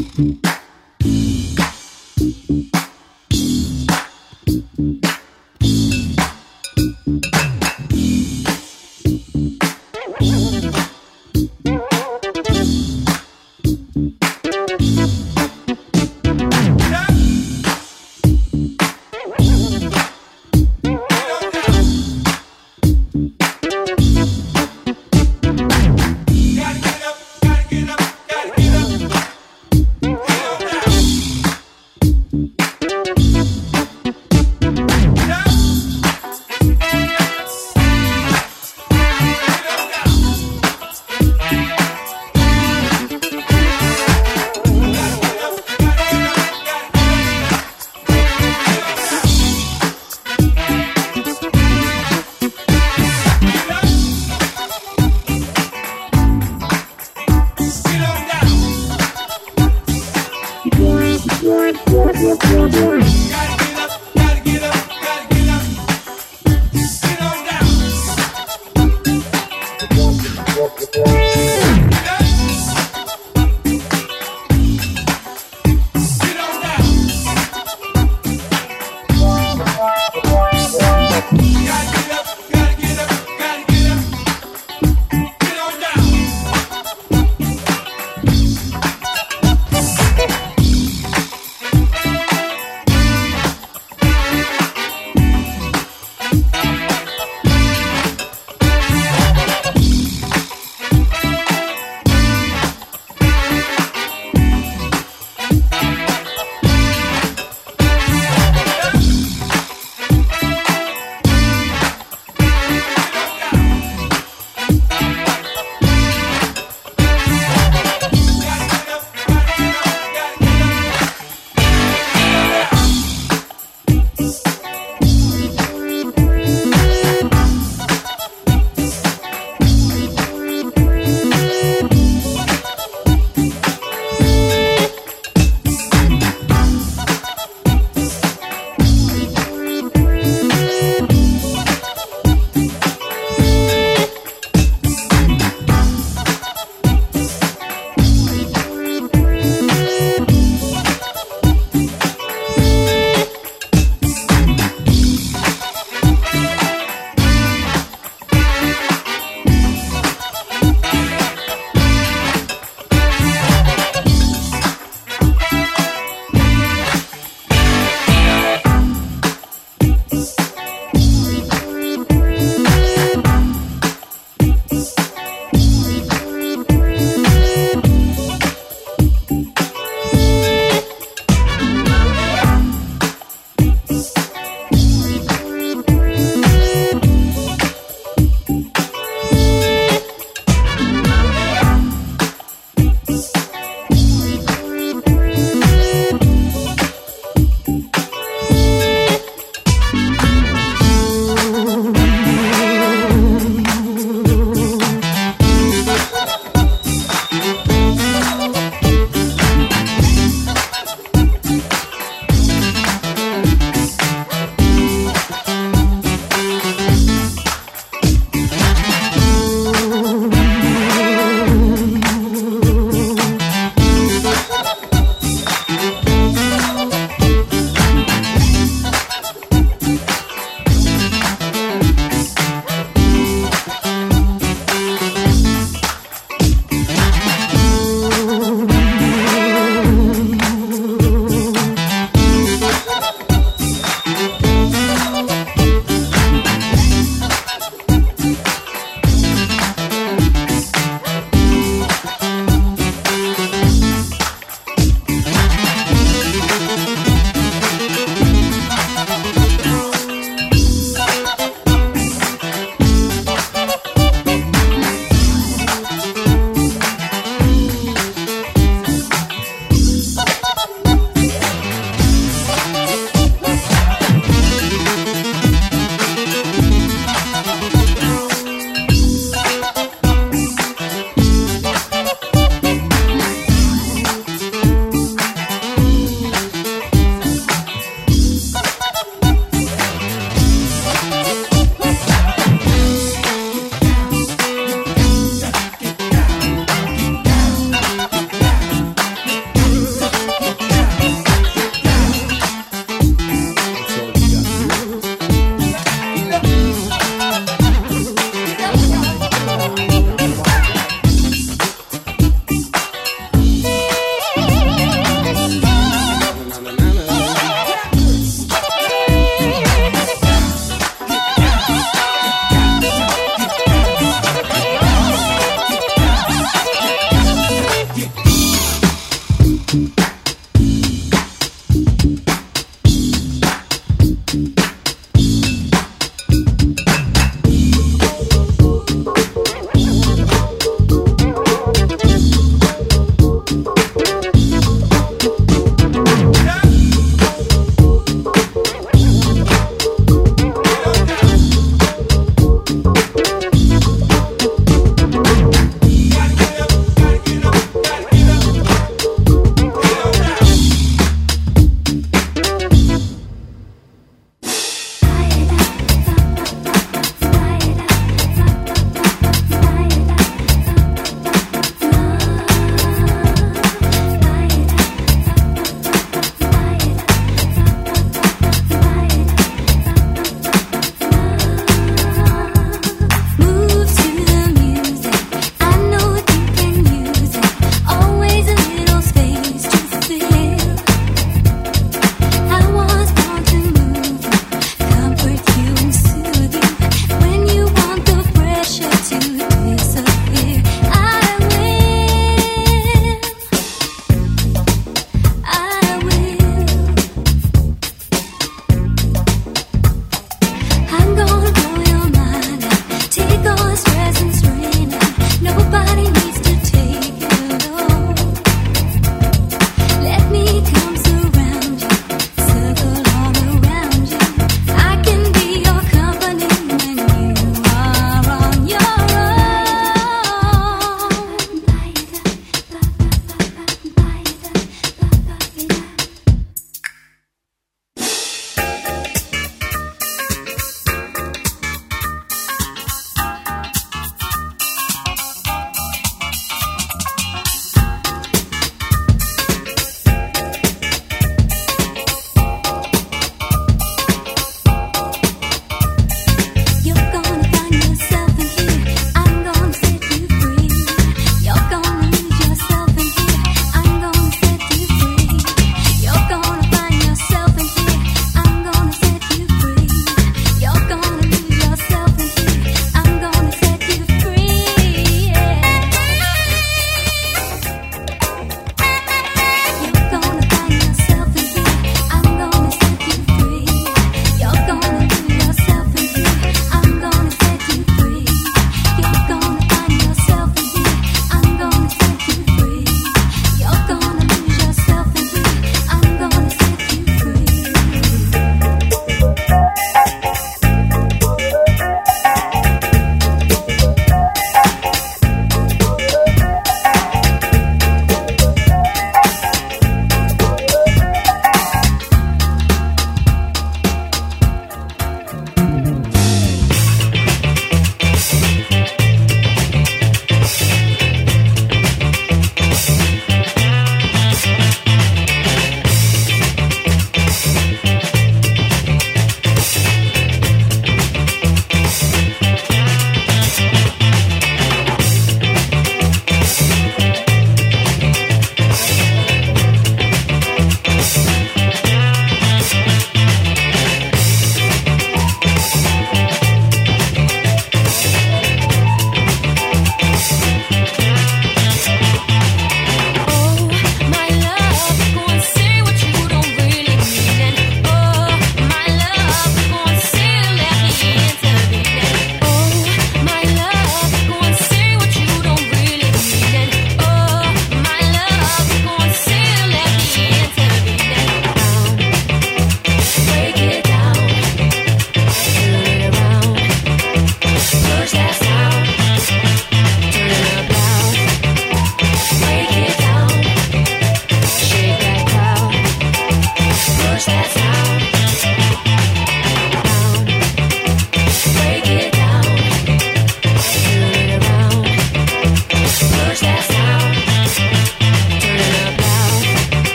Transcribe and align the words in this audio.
Mm-hmm. 0.00 0.59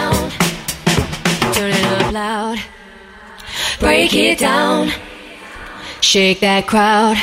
Sound. 0.00 0.32
Turn 1.54 1.72
it 1.72 1.84
up 1.84 2.12
loud. 2.12 2.58
Break 3.78 4.14
it 4.14 4.38
down. 4.38 4.90
Shake 6.00 6.40
that 6.40 6.66
crowd. 6.66 7.16